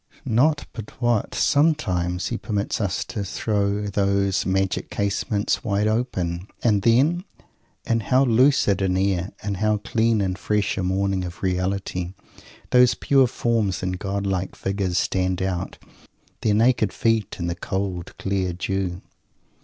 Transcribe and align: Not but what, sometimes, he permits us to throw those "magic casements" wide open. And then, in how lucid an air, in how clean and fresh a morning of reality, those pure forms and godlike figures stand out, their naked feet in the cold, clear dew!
Not 0.25 0.65
but 0.73 0.99
what, 0.99 1.35
sometimes, 1.35 2.29
he 2.29 2.37
permits 2.39 2.81
us 2.81 3.05
to 3.05 3.23
throw 3.23 3.85
those 3.85 4.47
"magic 4.47 4.89
casements" 4.89 5.63
wide 5.63 5.85
open. 5.85 6.47
And 6.63 6.81
then, 6.81 7.23
in 7.85 7.99
how 7.99 8.25
lucid 8.25 8.81
an 8.81 8.97
air, 8.97 9.31
in 9.43 9.53
how 9.61 9.77
clean 9.77 10.19
and 10.19 10.39
fresh 10.39 10.75
a 10.75 10.81
morning 10.81 11.23
of 11.23 11.43
reality, 11.43 12.15
those 12.71 12.95
pure 12.95 13.27
forms 13.27 13.83
and 13.83 13.99
godlike 13.99 14.55
figures 14.55 14.97
stand 14.97 15.39
out, 15.39 15.77
their 16.41 16.55
naked 16.55 16.91
feet 16.91 17.35
in 17.37 17.45
the 17.45 17.53
cold, 17.53 18.17
clear 18.17 18.53
dew! 18.53 19.03